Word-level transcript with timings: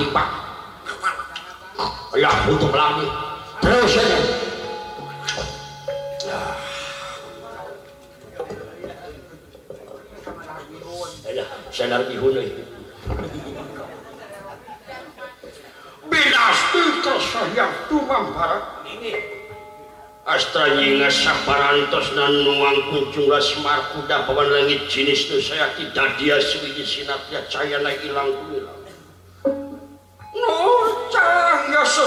tipak 0.00 0.28
ya 2.16 2.30
butuh 2.48 2.72
lagi 2.72 3.04
terus 3.60 3.92
ya 4.00 4.48
dari 11.88 12.12
bihun 12.12 12.36
Binasti 16.10 16.82
kesayang 17.04 17.72
tumam 17.92 18.32
barat 18.36 18.60
jingga 20.50 21.10
saparantos 21.10 22.12
dan 22.14 22.30
nuang 22.46 22.78
kunjung 22.92 23.26
lasmar 23.32 23.82
kuda 23.96 24.28
pawan 24.28 24.44
langit 24.52 24.86
jenis 24.92 25.24
itu 25.30 25.38
saya 25.42 25.72
tidak 25.78 26.14
dia 26.20 26.36
sewiji 26.42 26.84
sinatnya 26.86 27.40
cahaya 27.50 27.80
hilang 27.98 28.28
hilang 28.36 28.68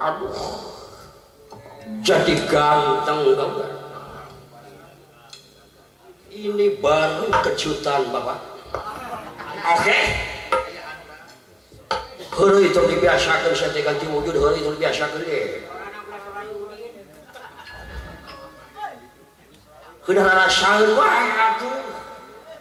aduh 0.00 0.32
jadi 2.00 2.32
ganteng 2.46 3.20
tau 3.34 3.62
ini 6.32 6.78
baru 6.80 7.28
kejutan 7.50 8.08
bapak 8.14 8.38
oke 9.76 9.98
itu 9.98 10.20
Huru 12.32 12.64
itu 12.64 12.80
dibiasakan 12.88 13.52
saya 13.52 13.76
ganti 13.84 14.08
wujud 14.08 14.32
huru 14.32 14.56
itu 14.56 14.70
dibiasakan 14.72 15.20
deh 15.20 15.68
Kena 20.02 20.24
rasakan 20.26 20.96
wah 20.96 21.20
aduh 21.54 21.76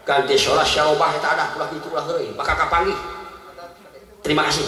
ganti 0.06 0.36
sholat 0.38 0.68
syarobah 0.68 1.10
tak 1.24 1.40
ada 1.40 1.46
pulah 1.56 1.72
itu 1.72 1.88
pulah 1.88 2.04
huru 2.04 2.36
maka 2.36 2.52
kapangi 2.68 2.92
terima 4.20 4.46
kasih 4.52 4.68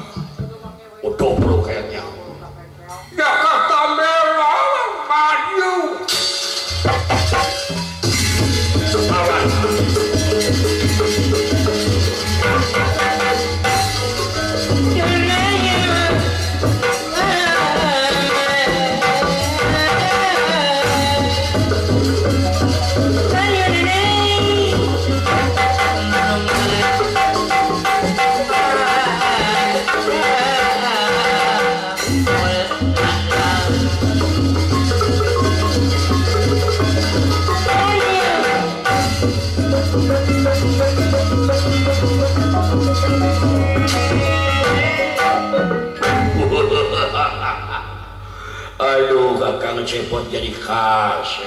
Kang 49.59 49.81
Cepot 49.83 50.23
jadi 50.31 50.53
khas. 50.55 51.43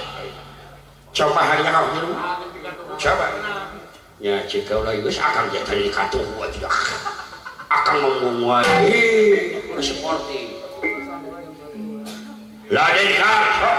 Coba 1.14 1.40
hari 1.40 1.64
kau 1.64 1.86
dulu. 1.96 2.12
Coba. 3.00 3.24
Ya, 4.20 4.44
jika 4.44 4.76
ulah 4.82 4.92
itu 4.92 5.08
akan 5.20 5.48
jadi 5.52 5.88
katung 5.92 6.24
buat 6.36 6.50
juga 6.52 6.68
akan 7.70 7.94
membuat 8.24 8.64
seperti 9.80 10.56
Laden 12.72 13.10
Karso. 13.20 13.72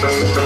Gracias. 0.00 0.45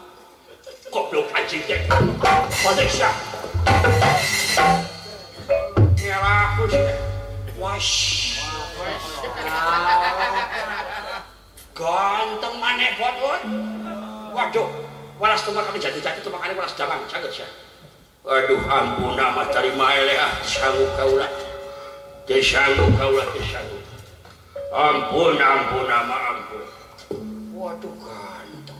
goblok 0.91 1.31
anjing 1.31 1.63
dek 1.71 1.87
Malaysia 2.67 3.07
ya 5.95 6.15
aku 6.19 6.63
sih 6.67 6.85
wash 7.55 7.91
ganteng 11.71 12.55
mana 12.59 12.85
buat 12.99 13.13
buat 13.23 13.41
waduh 14.35 14.67
waras 15.15 15.41
tumpah 15.47 15.63
kami 15.63 15.79
jadi 15.79 15.95
jadi 16.03 16.19
tumpah 16.19 16.43
kami 16.43 16.59
waras 16.59 16.75
damang 16.75 16.99
sangat 17.07 17.31
sih 17.31 17.47
aduh 18.27 18.59
ampun 18.67 19.15
nama 19.15 19.47
dari 19.47 19.71
maele 19.79 20.19
ah 20.19 20.27
ya. 20.27 20.29
sanggup 20.43 20.91
kaulah 20.99 21.31
desanggup 22.27 22.91
kaulah 22.99 23.25
desanggup 23.31 23.79
ampun 24.75 25.39
ampun 25.39 25.83
nama 25.87 26.15
ampun 26.35 26.65
waduh 27.55 27.95
ganteng 27.95 28.79